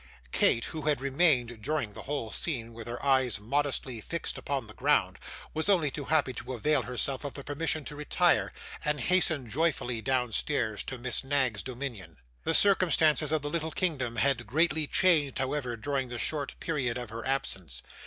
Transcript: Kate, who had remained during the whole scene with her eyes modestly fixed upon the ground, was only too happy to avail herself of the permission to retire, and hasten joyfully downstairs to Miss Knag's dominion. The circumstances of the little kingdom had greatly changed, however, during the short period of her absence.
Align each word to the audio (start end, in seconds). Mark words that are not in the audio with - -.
Kate, 0.31 0.65
who 0.65 0.81
had 0.87 0.99
remained 0.99 1.61
during 1.61 1.93
the 1.93 2.01
whole 2.01 2.31
scene 2.31 2.73
with 2.73 2.87
her 2.87 3.05
eyes 3.05 3.39
modestly 3.39 4.01
fixed 4.01 4.35
upon 4.35 4.65
the 4.65 4.73
ground, 4.73 5.19
was 5.53 5.69
only 5.69 5.91
too 5.91 6.05
happy 6.05 6.33
to 6.33 6.53
avail 6.55 6.81
herself 6.81 7.23
of 7.23 7.35
the 7.35 7.43
permission 7.43 7.85
to 7.85 7.95
retire, 7.95 8.51
and 8.83 8.99
hasten 9.01 9.47
joyfully 9.47 10.01
downstairs 10.01 10.83
to 10.85 10.97
Miss 10.97 11.23
Knag's 11.23 11.61
dominion. 11.61 12.17
The 12.45 12.55
circumstances 12.55 13.31
of 13.31 13.43
the 13.43 13.49
little 13.51 13.69
kingdom 13.69 14.15
had 14.15 14.47
greatly 14.47 14.87
changed, 14.87 15.37
however, 15.37 15.77
during 15.77 16.09
the 16.09 16.17
short 16.17 16.59
period 16.59 16.97
of 16.97 17.11
her 17.11 17.23
absence. 17.23 17.83